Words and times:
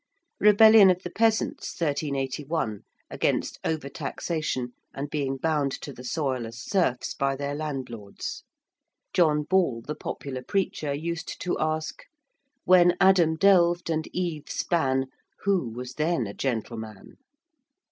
~rebellion 0.39 0.89
of 0.89 1.03
the 1.03 1.11
peasants, 1.11 1.77
1381~, 1.79 2.79
against 3.11 3.59
over 3.63 3.87
taxation 3.87 4.73
and 4.95 5.11
being 5.11 5.37
bound 5.37 5.71
to 5.71 5.93
the 5.93 6.03
soil 6.03 6.47
as 6.47 6.57
serfs 6.57 7.13
by 7.13 7.35
their 7.35 7.53
landlords. 7.53 8.43
~John 9.13 9.43
Ball~, 9.43 9.83
the 9.85 9.93
popular 9.93 10.41
preacher, 10.41 10.91
used 10.91 11.39
to 11.41 11.55
ask: 11.59 12.01
'When 12.63 12.97
Adam 12.99 13.35
delved 13.35 13.91
and 13.91 14.07
Eve 14.07 14.49
span, 14.49 15.05
Who 15.41 15.69
was 15.69 15.93
then 15.93 16.25
a 16.25 16.33
gentleman?' 16.33 17.17